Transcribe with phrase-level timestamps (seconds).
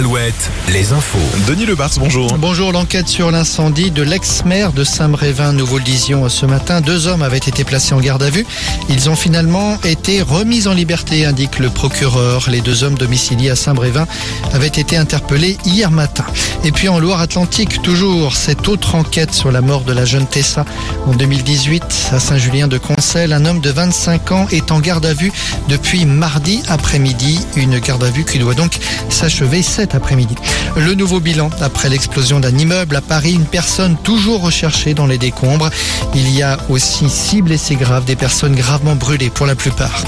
[0.00, 1.18] Alouette, les infos.
[1.46, 2.32] Denis Lebars, bonjour.
[2.38, 6.80] Bonjour, l'enquête sur l'incendie de l'ex-maire de Saint-Brévin, nous vous le disions ce matin.
[6.80, 8.46] Deux hommes avaient été placés en garde à vue.
[8.88, 12.48] Ils ont finalement été remis en liberté, indique le procureur.
[12.48, 14.06] Les deux hommes domiciliés à Saint-Brévin
[14.54, 16.24] avaient été interpellés hier matin.
[16.64, 20.64] Et puis en Loire-Atlantique, toujours cette autre enquête sur la mort de la jeune Tessa
[21.06, 23.34] en 2018 à Saint-Julien-de-Concel.
[23.34, 25.32] Un homme de 25 ans est en garde à vue
[25.68, 27.38] depuis mardi après-midi.
[27.56, 28.78] Une garde à vue qui doit donc
[29.10, 30.36] s'achever cet après-midi.
[30.76, 35.18] Le nouveau bilan après l'explosion d'un immeuble à Paris, une personne toujours recherchée dans les
[35.18, 35.70] décombres.
[36.14, 40.04] Il y a aussi six blessés graves, des personnes gravement brûlées pour la plupart.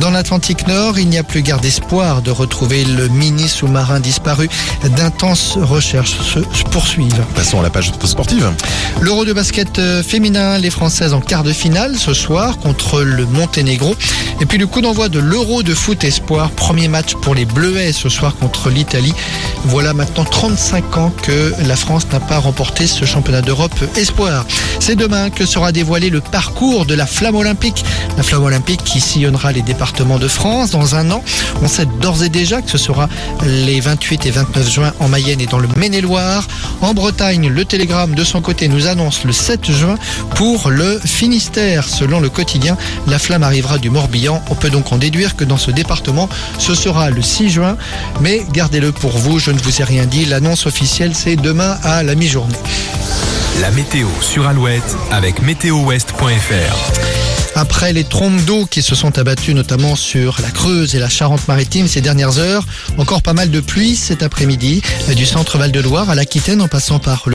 [0.00, 4.48] Dans l'Atlantique Nord, il n'y a plus guère d'espoir de retrouver le mini sous-marin disparu.
[4.96, 6.40] D'intenses recherches se
[6.70, 7.24] poursuivent.
[7.34, 8.50] Passons à la page sportive.
[9.00, 13.24] L'Euro de basket euh, féminin, les Françaises en quart de finale ce soir contre le
[13.26, 13.94] Monténégro.
[14.40, 17.92] Et puis le coup d'envoi de l'Euro de foot espoir, premier match pour les Bleuets
[17.92, 19.14] ce soir contre l'Italie.
[19.64, 24.44] Voilà maintenant 35 ans que la France n'a pas remporté ce championnat d'Europe espoir.
[24.78, 27.84] C'est demain que sera dévoilé le parcours de la flamme olympique.
[28.16, 31.22] La flamme olympique qui sillonnera les départements de France dans un an.
[31.62, 33.08] On sait d'ores et déjà que ce sera
[33.44, 36.46] les 28 et 29 juin en Mayenne et dans le Maine-et-Loire.
[36.80, 39.96] En Bretagne, le Télégramme de son côté nous annonce le 7 juin
[40.34, 41.88] pour le Finistère.
[41.88, 44.42] Selon le quotidien, la flamme arrivera du Morbihan.
[44.50, 47.76] On peut donc en déduire que dans ce département, ce sera le 6 juin.
[48.20, 50.24] Mais gardez-le pour vous, je ne vous ai rien dit.
[50.24, 52.56] L'annonce officielle, c'est demain à la mi-journée.
[53.60, 56.92] La météo sur Alouette avec météowest.fr.
[57.56, 61.88] Après les trompes d'eau qui se sont abattues notamment sur la Creuse et la Charente-Maritime
[61.88, 62.66] ces dernières heures,
[62.98, 64.82] encore pas mal de pluie cet après-midi
[65.16, 67.22] du centre Val-de-Loire à l'Aquitaine en passant par le